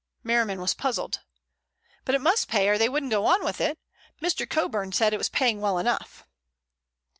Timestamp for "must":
2.21-2.47